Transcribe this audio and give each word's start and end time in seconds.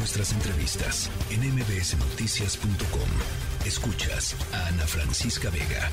nuestras 0.00 0.32
entrevistas 0.32 1.10
en 1.30 1.40
mbsnoticias.com. 1.54 3.66
Escuchas 3.66 4.34
a 4.54 4.68
Ana 4.68 4.86
Francisca 4.86 5.50
Vega. 5.50 5.90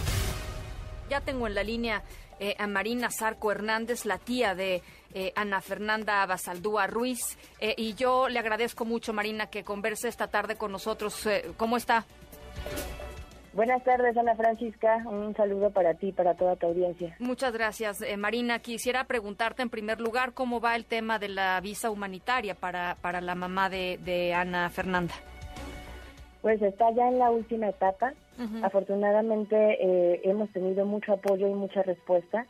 Ya 1.10 1.20
tengo 1.20 1.46
en 1.46 1.54
la 1.54 1.62
línea 1.62 2.04
eh, 2.40 2.56
a 2.58 2.68
Marina 2.68 3.10
Zarco 3.12 3.52
Hernández, 3.52 4.06
la 4.06 4.18
tía 4.18 4.56
de 4.56 4.82
eh, 5.14 5.34
Ana 5.36 5.60
Fernanda 5.60 6.26
Basaldúa 6.26 6.88
Ruiz. 6.88 7.38
Eh, 7.60 7.76
y 7.78 7.96
yo 7.96 8.30
le 8.30 8.40
agradezco 8.40 8.86
mucho, 8.86 9.12
Marina, 9.12 9.48
que 9.48 9.66
converse 9.66 10.08
esta 10.08 10.28
tarde 10.28 10.56
con 10.56 10.72
nosotros. 10.72 11.28
¿Cómo 11.58 11.76
está? 11.76 12.06
Buenas 13.58 13.84
tardes, 13.84 14.16
Ana 14.16 14.36
Francisca. 14.36 14.98
Un 15.08 15.36
saludo 15.36 15.72
para 15.72 15.96
ti 15.96 16.10
y 16.10 16.12
para 16.12 16.36
toda 16.36 16.56
tu 16.58 16.68
audiencia. 16.68 17.16
Muchas 17.18 17.52
gracias, 17.52 18.04
Marina. 18.16 18.60
Quisiera 18.60 19.06
preguntarte 19.06 19.64
en 19.64 19.72
primer 19.72 20.00
lugar 20.00 20.34
cómo 20.34 20.62
va 20.62 20.76
el 20.76 20.86
tema 20.86 21.18
de 21.18 21.30
la 21.30 21.60
visa 21.60 21.90
humanitaria 21.90 22.54
para, 22.54 22.98
para 23.02 23.20
la 23.20 23.34
mamá 23.34 23.68
de, 23.72 23.98
de 24.06 24.36
Ana 24.36 24.70
Fernanda. 24.70 25.16
Pues 26.44 26.62
está 26.62 26.92
ya 26.92 27.08
en 27.08 27.18
la 27.18 27.32
última 27.32 27.70
etapa. 27.70 28.14
Afortunadamente 28.62 29.56
eh, 29.58 30.22
hemos 30.26 30.52
tenido 30.52 30.86
mucho 30.86 31.14
apoyo 31.14 31.48
y 31.48 31.54
mucha 31.56 31.82
respuesta 31.82 32.46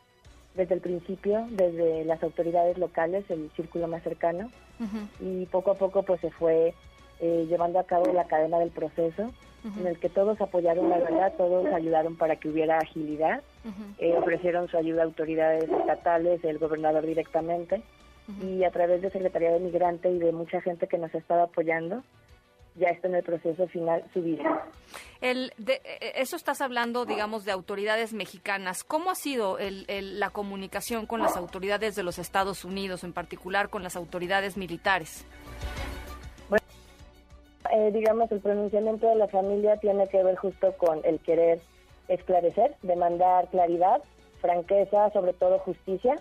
desde 0.55 0.75
el 0.75 0.81
principio, 0.81 1.47
desde 1.51 2.03
las 2.03 2.21
autoridades 2.21 2.77
locales, 2.77 3.23
el 3.29 3.49
círculo 3.55 3.87
más 3.87 4.03
cercano, 4.03 4.51
y 5.21 5.45
poco 5.45 5.71
a 5.71 5.75
poco 5.75 6.03
pues 6.03 6.19
se 6.19 6.31
fue 6.31 6.73
eh, 7.21 7.45
llevando 7.47 7.79
a 7.79 7.85
cabo 7.85 8.11
la 8.11 8.27
cadena 8.27 8.59
del 8.59 8.71
proceso, 8.71 9.31
en 9.63 9.87
el 9.87 9.99
que 9.99 10.09
todos 10.09 10.39
apoyaron 10.39 10.89
la 10.89 10.97
verdad, 10.97 11.33
todos 11.37 11.65
ayudaron 11.73 12.15
para 12.15 12.37
que 12.37 12.49
hubiera 12.49 12.77
agilidad, 12.77 13.41
eh, 13.97 14.15
ofrecieron 14.17 14.67
su 14.69 14.77
ayuda 14.77 15.01
a 15.01 15.05
autoridades 15.05 15.69
estatales, 15.69 16.43
el 16.43 16.57
gobernador 16.57 17.05
directamente, 17.05 17.81
y 18.41 18.63
a 18.63 18.71
través 18.71 19.01
de 19.01 19.09
Secretaría 19.09 19.51
de 19.51 19.59
Migrante 19.59 20.09
y 20.09 20.19
de 20.19 20.31
mucha 20.31 20.61
gente 20.61 20.87
que 20.87 20.97
nos 20.97 21.13
estaba 21.15 21.43
apoyando, 21.43 22.03
ya 22.77 22.89
está 22.89 23.07
en 23.07 23.15
el 23.15 23.23
proceso 23.23 23.67
final 23.67 24.03
su 24.13 24.21
vida. 24.21 24.65
El 25.21 25.51
de, 25.57 25.81
eh, 25.83 26.13
eso 26.15 26.35
estás 26.35 26.61
hablando, 26.61 27.05
digamos, 27.05 27.43
de 27.43 27.51
autoridades 27.51 28.13
mexicanas. 28.13 28.83
¿Cómo 28.83 29.09
ha 29.09 29.15
sido 29.15 29.57
el, 29.57 29.85
la 30.19 30.29
comunicación 30.29 31.05
con 31.05 31.21
las 31.21 31.35
autoridades 31.37 31.95
de 31.95 32.03
los 32.03 32.19
Estados 32.19 32.65
Unidos, 32.65 33.03
en 33.03 33.13
particular 33.13 33.69
con 33.69 33.83
las 33.83 33.95
autoridades 33.95 34.57
militares? 34.57 35.25
Eh, 37.77 37.91
digamos, 37.91 38.31
el 38.31 38.39
pronunciamiento 38.39 39.07
de 39.07 39.15
la 39.15 39.27
familia 39.27 39.77
tiene 39.77 40.07
que 40.07 40.23
ver 40.23 40.35
justo 40.35 40.73
con 40.77 40.99
el 41.03 41.19
querer 41.19 41.59
esclarecer, 42.07 42.73
demandar 42.81 43.49
claridad, 43.49 44.01
franqueza, 44.41 45.11
sobre 45.11 45.33
todo 45.33 45.59
justicia. 45.59 46.15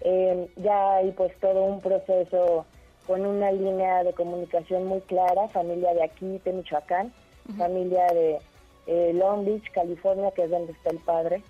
Eh, 0.00 0.48
ya 0.56 0.96
hay 0.96 1.10
pues 1.10 1.38
todo 1.38 1.64
un 1.64 1.82
proceso 1.82 2.64
con 3.06 3.26
una 3.26 3.52
línea 3.52 4.04
de 4.04 4.14
comunicación 4.14 4.86
muy 4.86 5.02
clara, 5.02 5.48
familia 5.48 5.92
de 5.92 6.02
aquí, 6.02 6.40
de 6.42 6.52
Michoacán, 6.54 7.12
familia 7.58 8.06
de 8.06 8.38
eh, 8.86 9.12
Long 9.12 9.44
Beach, 9.44 9.70
California, 9.72 10.30
que 10.30 10.44
es 10.44 10.50
donde 10.50 10.72
está 10.72 10.90
el 10.90 10.98
padre 11.00 11.42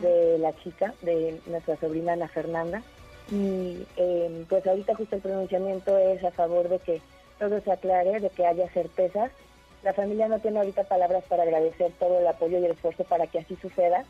de 0.00 0.38
la 0.38 0.56
chica, 0.62 0.94
de 1.02 1.38
nuestra 1.46 1.76
sobrina 1.76 2.14
Ana 2.14 2.28
Fernanda. 2.28 2.82
Y 3.30 3.86
em, 3.96 4.46
pues 4.46 4.66
ahorita 4.66 4.94
justo 4.94 5.16
el 5.16 5.22
pronunciamiento 5.22 5.98
es 5.98 6.24
a 6.24 6.30
favor 6.30 6.68
de 6.70 6.78
que 6.78 7.02
todo 7.38 7.60
se 7.60 7.72
aclare, 7.72 8.20
de 8.20 8.30
que 8.30 8.46
haya 8.46 8.68
certezas. 8.70 9.30
La 9.82 9.92
familia 9.92 10.28
no 10.28 10.38
tiene 10.40 10.58
ahorita 10.58 10.84
palabras 10.84 11.24
para 11.28 11.44
agradecer 11.44 11.92
todo 11.98 12.18
el 12.18 12.26
apoyo 12.26 12.58
y 12.58 12.64
el 12.64 12.72
esfuerzo 12.72 13.04
para 13.04 13.26
que 13.26 13.38
así 13.38 13.56
suceda. 13.56 14.04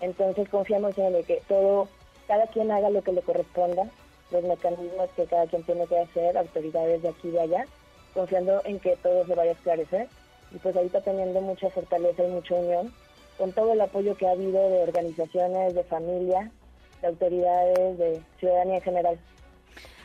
Entonces 0.00 0.48
confiamos 0.48 0.96
en 0.98 1.14
el 1.14 1.24
que 1.24 1.42
todo, 1.48 1.88
cada 2.28 2.46
quien 2.46 2.70
haga 2.70 2.90
lo 2.90 3.02
que 3.02 3.12
le 3.12 3.22
corresponda 3.22 3.90
los 4.30 4.44
mecanismos 4.44 5.08
que 5.14 5.24
cada 5.24 5.46
quien 5.46 5.62
tiene 5.62 5.86
que 5.86 5.98
hacer, 5.98 6.36
autoridades 6.36 7.02
de 7.02 7.08
aquí 7.08 7.28
y 7.28 7.32
de 7.32 7.40
allá, 7.40 7.64
confiando 8.14 8.60
en 8.64 8.80
que 8.80 8.96
todo 8.96 9.24
se 9.26 9.34
vaya 9.34 9.50
a 9.50 9.54
esclarecer 9.54 10.08
y 10.52 10.58
pues 10.58 10.74
ahorita 10.76 11.00
teniendo 11.02 11.40
mucha 11.40 11.70
fortaleza 11.70 12.24
y 12.24 12.28
mucha 12.28 12.54
unión 12.54 12.92
con 13.38 13.52
todo 13.52 13.72
el 13.72 13.80
apoyo 13.80 14.16
que 14.16 14.26
ha 14.26 14.32
habido 14.32 14.68
de 14.70 14.82
organizaciones, 14.82 15.74
de 15.74 15.84
familia, 15.84 16.50
de 17.02 17.08
autoridades, 17.08 17.98
de 17.98 18.22
ciudadanía 18.38 18.76
en 18.76 18.82
general. 18.82 19.18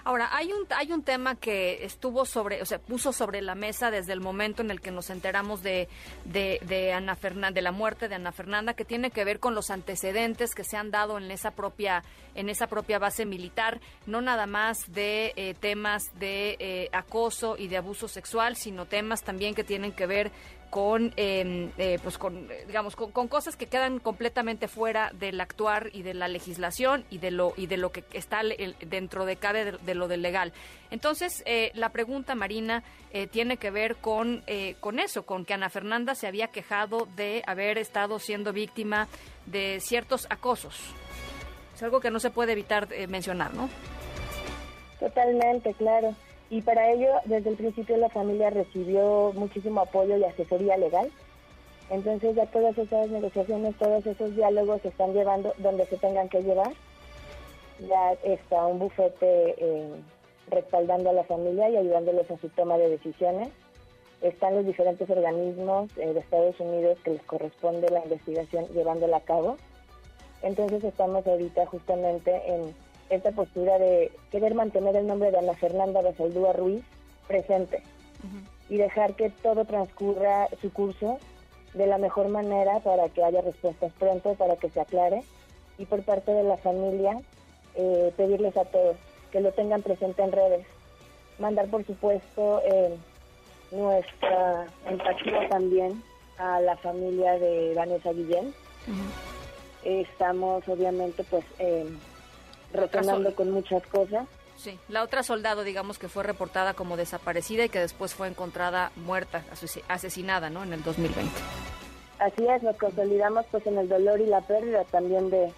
Ahora, 0.03 0.35
hay 0.35 0.51
un, 0.51 0.66
hay 0.75 0.91
un 0.91 1.03
tema 1.03 1.35
que 1.35 1.84
estuvo 1.84 2.25
sobre, 2.25 2.62
o 2.62 2.66
sea, 2.66 2.79
puso 2.79 3.13
sobre 3.13 3.41
la 3.41 3.56
mesa 3.56 3.91
desde 3.91 4.13
el 4.13 4.19
momento 4.19 4.62
en 4.62 4.72
el 4.72 4.81
que 4.81 4.91
nos 4.91 5.09
enteramos 5.09 5.62
de, 5.62 5.88
de, 6.25 6.94
Ana 6.94 7.16
Fernanda, 7.16 7.51
de 7.51 7.62
la 7.62 7.72
muerte 7.72 8.07
de 8.07 8.16
Ana 8.16 8.31
Fernanda, 8.31 8.73
que 8.73 8.85
tiene 8.85 9.11
que 9.11 9.23
ver 9.23 9.40
con 9.40 9.53
los 9.53 9.69
antecedentes 9.69 10.56
que 10.56 10.63
se 10.63 10.78
han 10.78 10.91
dado 10.91 11.17
en 11.17 11.29
esa 11.29 11.51
propia, 11.51 12.03
en 12.35 12.50
esa 12.50 12.67
propia 12.67 13.00
base 13.00 13.25
militar, 13.25 13.79
no 14.06 14.22
nada 14.22 14.47
más 14.47 14.91
de 14.91 15.34
eh, 15.35 15.53
temas 15.59 16.17
de 16.19 16.56
eh, 16.59 16.90
acoso 16.91 17.56
y 17.57 17.67
de 17.67 17.78
abuso 17.78 18.07
sexual, 18.07 18.56
sino 18.56 18.85
temas 18.85 19.23
también 19.23 19.53
que 19.53 19.63
tienen 19.63 19.91
que 19.91 20.07
ver 20.07 20.31
con, 20.72 21.12
em, 21.18 21.70
eh, 21.78 22.00
pues 22.02 22.18
con, 22.18 22.48
digamos, 22.66 22.96
con, 22.96 23.28
cosas 23.28 23.58
que 23.58 23.68
quedan 23.68 24.00
completamente 24.00 24.70
fuera 24.70 25.12
del 25.14 25.40
actuar 25.42 25.90
y 25.92 26.02
de 26.02 26.14
la 26.14 26.30
legislación 26.30 27.04
y 27.09 27.18
de 27.18 27.30
lo 27.30 27.54
y 27.58 27.68
de 27.68 27.76
lo 27.76 27.92
que 27.92 28.06
está 28.14 28.42
dentro 28.88 29.26
de 29.26 29.36
cada 29.36 29.66
de, 29.66 29.96
lo 29.96 30.08
del 30.08 30.22
legal. 30.22 30.54
Entonces, 30.90 31.44
eh, 31.46 31.72
la 31.76 31.90
pregunta, 31.90 32.36
Marina, 32.36 32.84
eh, 33.12 33.28
tiene 33.28 33.58
que 33.58 33.70
ver 33.70 33.98
con, 33.98 34.44
con 34.80 35.00
eso, 35.00 35.26
con 35.26 35.44
que 35.44 35.54
Ana 35.54 35.70
Fernanda 35.70 36.16
se 36.16 36.28
había 36.28 36.48
quejado 36.48 37.06
de 37.18 37.44
haber 37.46 37.78
estado 37.78 38.18
siendo 38.18 38.53
víctima 38.53 39.09
de 39.46 39.80
ciertos 39.82 40.26
acosos. 40.30 40.80
Es 41.76 41.84
algo 41.84 42.00
que 42.00 42.12
no 42.12 42.22
se 42.22 42.32
puede 42.32 42.53
evitar 42.53 42.88
mencionar, 43.09 43.53
¿no? 43.53 43.70
Totalmente, 45.00 45.74
claro. 45.74 46.16
Y 46.51 46.62
para 46.62 46.91
ello, 46.91 47.07
desde 47.23 47.50
el 47.50 47.56
principio 47.56 47.95
la 47.95 48.09
familia 48.09 48.50
recibió 48.50 49.31
muchísimo 49.34 49.79
apoyo 49.79 50.17
y 50.17 50.25
asesoría 50.25 50.75
legal. 50.75 51.09
Entonces 51.89 52.35
ya 52.35 52.45
todas 52.45 52.78
esas 52.78 53.09
negociaciones, 53.09 53.73
todos 53.78 54.06
esos 54.06 54.35
diálogos 54.35 54.81
se 54.81 54.90
están 54.90 55.13
llevando 55.13 55.53
donde 55.59 55.85
se 55.85 55.95
tengan 55.95 56.28
que 56.28 56.44
llevar. 56.44 56.73
Ya 57.88 58.11
está 58.23 58.66
un 58.66 58.79
bufete 58.79 59.56
eh, 59.57 59.94
respaldando 60.50 61.11
a 61.11 61.13
la 61.13 61.23
familia 61.23 61.69
y 61.69 61.78
ayudándoles 61.78 62.29
en 62.29 62.41
su 62.41 62.50
toma 62.50 62.78
de 62.78 62.90
decisiones. 62.90 63.47
Están 64.22 64.53
los 64.53 64.66
diferentes 64.66 65.09
organismos 65.09 65.90
eh, 65.97 66.13
de 66.13 66.19
Estados 66.19 66.59
Unidos 66.59 67.00
que 67.06 67.11
les 67.11 67.23
corresponde 67.23 67.88
la 67.90 68.03
investigación 68.03 68.67
llevándola 68.73 69.17
a 69.17 69.22
cabo. 69.22 69.56
Entonces 70.41 70.84
estamos 70.84 71.25
ahorita 71.25 71.66
justamente 71.67 72.41
en 72.45 72.75
esta 73.11 73.31
postura 73.31 73.77
de 73.77 74.11
querer 74.31 74.55
mantener 74.55 74.95
el 74.95 75.05
nombre 75.05 75.31
de 75.31 75.38
Ana 75.38 75.53
Fernanda 75.53 76.01
Basaldúa 76.01 76.53
Ruiz 76.53 76.83
presente 77.27 77.83
y 78.69 78.77
dejar 78.77 79.16
que 79.16 79.29
todo 79.29 79.66
transcurra 79.66 80.47
su 80.61 80.72
curso 80.72 81.19
de 81.73 81.88
la 81.88 81.97
mejor 81.97 82.29
manera 82.29 82.79
para 82.79 83.09
que 83.09 83.23
haya 83.23 83.41
respuestas 83.41 83.91
pronto, 83.99 84.35
para 84.35 84.55
que 84.55 84.69
se 84.69 84.79
aclare 84.79 85.23
y 85.77 85.85
por 85.85 86.03
parte 86.03 86.31
de 86.31 86.44
la 86.44 86.57
familia 86.57 87.22
eh, 87.75 88.13
pedirles 88.16 88.55
a 88.57 88.66
todos 88.66 88.95
que 89.31 89.41
lo 89.41 89.51
tengan 89.51 89.81
presente 89.81 90.22
en 90.23 90.31
redes. 90.31 90.66
Mandar, 91.39 91.67
por 91.67 91.85
supuesto, 91.85 92.61
eh, 92.66 92.95
nuestra 93.72 94.67
empatía 94.85 95.49
también 95.49 96.01
a 96.38 96.59
la 96.61 96.78
familia 96.78 97.39
de 97.39 97.73
Vanessa 97.75 98.11
Guillén. 98.11 98.53
estamos, 99.83 100.67
obviamente, 100.67 101.23
pues 101.23 101.43
retornando 102.74 103.34
con 103.36 103.52
muchas 103.52 103.86
cosas. 103.88 104.28
Sí, 104.58 104.78
la 104.90 105.02
otra 105.02 105.24
soldado, 105.24 105.64
digamos 105.64 105.98
que 105.98 106.08
fue 106.08 106.24
reportada 106.24 106.74
como 106.74 106.96
desaparecida 106.98 107.66
y 107.66 107.70
que 107.70 107.80
después 107.80 108.14
fue 108.14 108.28
encontrada 108.28 108.92
muerta, 108.96 109.44
asesinada, 109.88 110.50
¿no? 110.50 110.64
En 110.64 110.74
el 110.74 110.84
2020. 110.84 111.32
Así 112.20 112.48
es, 112.48 112.62
nos 112.62 112.76
consolidamos 112.78 113.46
pues 113.50 113.66
en 113.66 113.80
el 113.80 113.90
dolor 113.90 114.22
y 114.22 114.28
la 114.28 114.42
pérdida 114.42 114.84
también 114.84 115.32
de, 115.32 115.52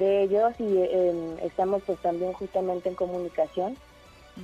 de 0.00 0.22
ellos 0.24 0.52
y 0.58 0.64
em, 0.64 1.38
estamos 1.40 1.82
pues 1.86 1.98
también 2.00 2.32
justamente 2.32 2.88
en 2.88 2.96
comunicación 2.96 3.76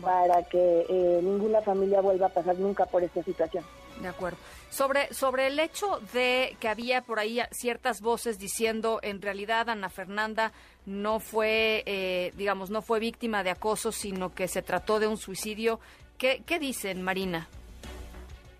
para 0.01 0.43
que 0.45 0.87
eh, 0.89 1.21
ninguna 1.23 1.63
familia 1.63 2.01
vuelva 2.01 2.27
a 2.27 2.31
pasar 2.31 2.57
nunca 2.59 2.87
por 2.87 3.03
esta 3.03 3.23
situación. 3.23 3.65
De 4.01 4.09
acuerdo. 4.09 4.39
Sobre, 4.71 5.13
sobre 5.15 5.47
el 5.47 5.59
hecho 5.61 6.01
de 6.13 6.57
que 6.59 6.69
había 6.69 7.03
por 7.03 7.21
ahí 7.21 7.41
ciertas 7.53 8.01
voces 8.01 8.39
diciendo 8.39 8.99
en 9.03 9.23
realidad 9.23 9.69
Ana 9.71 9.89
Fernanda 9.89 10.53
no 10.85 11.21
fue, 11.21 11.85
eh, 11.87 12.33
digamos, 12.37 12.71
no 12.71 12.83
fue 12.83 12.99
víctima 12.99 13.45
de 13.45 13.51
acoso, 13.51 13.93
sino 13.93 14.35
que 14.35 14.49
se 14.49 14.63
trató 14.63 14.99
de 14.99 15.07
un 15.07 15.17
suicidio. 15.17 15.79
¿Qué, 16.19 16.43
qué 16.45 16.59
dicen, 16.59 17.03
Marina? 17.03 17.49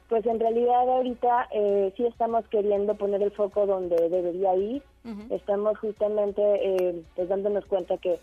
Pues 0.09 0.27
en 0.27 0.39
realidad 0.39 0.89
ahorita 0.89 1.49
eh, 1.51 1.93
sí 1.97 2.07
estamos 2.07 2.47
queriendo 2.49 2.95
poner 2.95 3.23
el 3.23 3.33
foco 3.33 3.67
donde 3.67 3.97
debería 4.09 4.55
ir. 4.55 4.83
Estamos 5.31 5.79
justamente 5.79 6.41
eh, 6.43 7.03
pues 7.15 7.29
dándonos 7.29 7.67
cuenta 7.67 7.99
que 7.99 8.19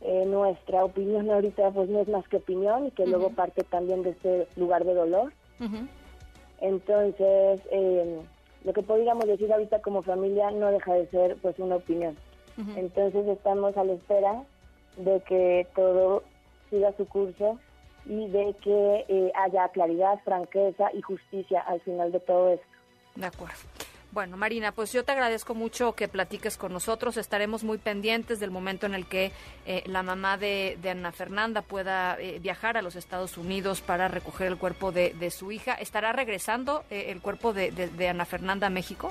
eh, 0.00 0.24
nuestra 0.26 0.84
opinión 0.84 1.30
ahorita 1.30 1.70
pues 1.70 1.88
no 1.88 2.00
es 2.00 2.08
más 2.08 2.26
que 2.28 2.36
opinión 2.36 2.86
y 2.86 2.90
que 2.92 3.06
luego 3.06 3.30
parte 3.30 3.62
también 3.64 4.02
de 4.02 4.10
este 4.10 4.46
lugar 4.56 4.84
de 4.84 4.94
dolor. 4.94 5.32
Entonces, 6.60 7.60
eh, 7.70 8.20
lo 8.64 8.72
que 8.72 8.82
podríamos 8.82 9.26
decir 9.26 9.52
ahorita 9.52 9.80
como 9.82 10.02
familia 10.02 10.50
no 10.50 10.70
deja 10.70 10.94
de 10.94 11.06
ser 11.08 11.36
pues 11.42 11.58
una 11.58 11.76
opinión. 11.76 12.16
Entonces 12.76 13.26
estamos 13.26 13.76
a 13.76 13.82
la 13.82 13.94
espera 13.94 14.44
de 14.96 15.20
que 15.22 15.66
todo 15.74 16.22
siga 16.70 16.92
su 16.96 17.04
curso 17.06 17.58
y 18.06 18.28
de 18.28 18.54
que 18.62 19.04
eh, 19.08 19.32
haya 19.34 19.68
claridad, 19.68 20.20
franqueza 20.24 20.90
y 20.92 21.02
justicia 21.02 21.60
al 21.60 21.80
final 21.80 22.12
de 22.12 22.20
todo 22.20 22.50
esto. 22.50 22.66
De 23.16 23.26
acuerdo. 23.26 23.54
Bueno, 24.14 24.36
Marina, 24.36 24.70
pues 24.70 24.92
yo 24.92 25.04
te 25.04 25.10
agradezco 25.10 25.56
mucho 25.56 25.94
que 25.94 26.06
platiques 26.06 26.56
con 26.56 26.72
nosotros. 26.72 27.16
Estaremos 27.16 27.64
muy 27.64 27.78
pendientes 27.78 28.38
del 28.38 28.52
momento 28.52 28.86
en 28.86 28.94
el 28.94 29.06
que 29.06 29.32
eh, 29.66 29.82
la 29.86 30.04
mamá 30.04 30.36
de, 30.36 30.78
Ana 30.88 31.10
Fernanda 31.10 31.62
pueda 31.62 32.16
eh, 32.20 32.38
viajar 32.38 32.76
a 32.76 32.82
los 32.82 32.94
Estados 32.94 33.36
Unidos 33.36 33.80
para 33.80 34.06
recoger 34.06 34.46
el 34.46 34.56
cuerpo 34.56 34.92
de, 34.92 35.30
su 35.32 35.50
hija. 35.50 35.74
¿Estará 35.74 36.12
regresando 36.12 36.84
eh, 36.92 37.06
el 37.08 37.20
cuerpo 37.20 37.52
de, 37.52 38.08
Ana 38.08 38.24
Fernanda 38.24 38.68
a 38.68 38.70
México? 38.70 39.10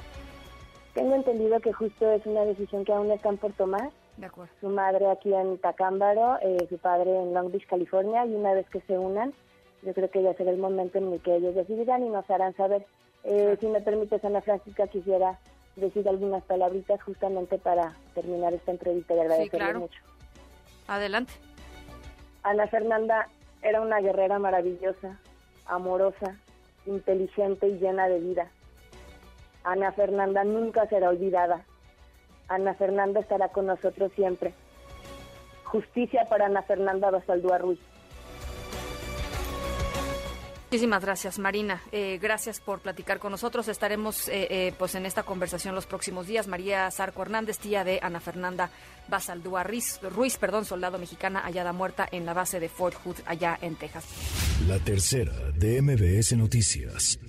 Tengo 0.94 1.16
entendido 1.16 1.60
que 1.60 1.74
justo 1.74 2.10
es 2.10 2.26
una 2.26 2.46
decisión 2.46 2.86
que 2.86 2.94
aún 2.94 3.12
están 3.12 3.36
por 3.36 3.52
tomar. 3.52 3.90
De 4.16 4.28
acuerdo. 4.28 4.54
Su 4.62 4.70
madre 4.70 5.12
aquí 5.12 5.34
en 5.34 5.58
Tacámbaro, 5.58 6.38
su 6.70 6.78
padre 6.78 7.14
en 7.14 7.34
Long 7.34 7.52
Beach, 7.52 7.68
California, 7.68 8.26
y 8.26 8.36
una 8.36 8.54
vez 8.54 8.70
que 8.70 8.80
se 8.80 8.98
unan, 8.98 9.34
yo 9.82 9.94
creo 9.94 10.10
que 10.10 10.24
ya 10.24 10.34
será 10.36 10.52
el 10.52 10.60
momento 10.60 10.98
en 10.98 11.12
el 11.12 11.20
que 11.20 11.36
ellos 11.36 11.56
decidirán 11.56 12.06
y 12.06 12.10
nos 12.10 12.30
harán 12.30 12.56
saber 12.56 12.86
eh, 13.24 13.58
si 13.60 13.68
me 13.68 13.82
permites, 13.82 14.24
Ana 14.24 14.42
Francisca, 14.42 14.88
quisiera 14.88 15.40
decir 15.76 16.08
algunas 16.08 16.44
palabritas 16.44 17.02
justamente 17.02 17.58
para 17.58 17.94
terminar 18.14 18.54
esta 18.54 18.72
entrevista 18.72 19.16
y 19.16 19.20
agradecerle 19.20 19.74
mucho. 19.76 20.00
Adelante. 20.88 21.34
Ana 22.44 22.68
Fernanda 22.68 23.30
era 23.62 23.82
una 23.82 24.02
guerrera 24.02 24.38
maravillosa, 24.40 25.18
amorosa, 25.66 26.36
inteligente 26.86 27.68
y 27.68 27.80
llena 27.80 28.08
de 28.08 28.20
vida. 28.20 28.52
Ana 29.64 29.94
Fernanda 29.94 30.44
nunca 30.44 30.86
será 30.88 31.10
olvidada. 31.10 31.64
Ana 32.50 32.74
Fernanda 32.74 33.22
estará 33.22 33.48
con 33.50 33.68
nosotros 33.68 34.12
siempre. 34.14 34.54
Justicia 35.64 36.26
para 36.30 36.48
Ana 36.48 36.64
Fernanda 36.64 37.10
Basaldúa 37.10 37.58
Ruiz. 37.58 37.80
Muchísimas 40.74 41.04
gracias, 41.04 41.38
Marina. 41.38 41.84
Eh, 41.92 42.18
gracias 42.20 42.60
por 42.60 42.80
platicar 42.80 43.20
con 43.20 43.30
nosotros. 43.30 43.68
Estaremos 43.68 44.28
eh, 44.28 44.48
eh, 44.50 44.74
pues 44.80 44.96
en 44.96 45.06
esta 45.06 45.22
conversación 45.22 45.76
los 45.76 45.86
próximos 45.86 46.26
días. 46.26 46.48
María 46.48 46.90
Zarco 46.90 47.22
Hernández, 47.22 47.60
tía 47.60 47.84
de 47.84 48.00
Ana 48.02 48.20
Fernanda 48.20 48.72
Basaldúa 49.08 49.62
Ruiz, 49.62 50.00
Ruiz, 50.02 50.38
perdón, 50.38 50.66
soldado 50.66 50.98
mexicana 50.98 51.42
hallada 51.42 51.74
muerta 51.74 52.10
en 52.12 52.26
la 52.26 52.34
base 52.34 52.60
de 52.60 52.70
Fort 52.70 52.96
Hood, 53.04 53.18
allá 53.28 53.56
en 53.62 53.76
Texas. 53.76 54.04
La 54.68 54.80
tercera 54.80 55.52
de 55.56 55.80
MBS 55.80 56.36
Noticias. 56.38 57.20